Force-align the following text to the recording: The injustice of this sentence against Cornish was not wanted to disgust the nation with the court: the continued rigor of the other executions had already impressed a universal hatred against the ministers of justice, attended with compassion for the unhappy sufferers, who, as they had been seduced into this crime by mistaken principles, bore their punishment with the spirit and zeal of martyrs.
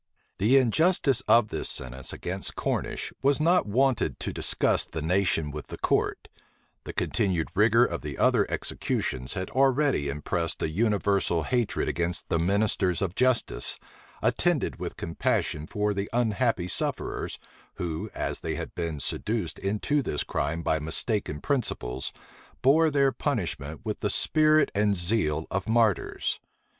The 0.39 0.57
injustice 0.57 1.21
of 1.27 1.49
this 1.49 1.69
sentence 1.69 2.11
against 2.11 2.55
Cornish 2.55 3.13
was 3.21 3.39
not 3.39 3.67
wanted 3.67 4.19
to 4.21 4.33
disgust 4.33 4.93
the 4.93 5.01
nation 5.03 5.51
with 5.51 5.67
the 5.67 5.77
court: 5.77 6.27
the 6.85 6.91
continued 6.91 7.49
rigor 7.53 7.85
of 7.85 8.01
the 8.01 8.17
other 8.17 8.49
executions 8.49 9.33
had 9.33 9.51
already 9.51 10.09
impressed 10.09 10.59
a 10.63 10.69
universal 10.69 11.43
hatred 11.43 11.87
against 11.87 12.29
the 12.29 12.39
ministers 12.39 12.99
of 12.99 13.13
justice, 13.13 13.77
attended 14.23 14.77
with 14.79 14.97
compassion 14.97 15.67
for 15.67 15.93
the 15.93 16.09
unhappy 16.13 16.67
sufferers, 16.67 17.37
who, 17.75 18.09
as 18.15 18.39
they 18.39 18.55
had 18.55 18.73
been 18.73 18.99
seduced 18.99 19.59
into 19.59 20.01
this 20.01 20.23
crime 20.23 20.63
by 20.63 20.79
mistaken 20.79 21.39
principles, 21.39 22.11
bore 22.63 22.89
their 22.89 23.11
punishment 23.11 23.81
with 23.83 23.99
the 23.99 24.09
spirit 24.09 24.71
and 24.73 24.95
zeal 24.95 25.45
of 25.51 25.69
martyrs. 25.69 26.39